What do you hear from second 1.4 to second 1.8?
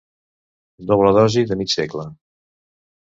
de mig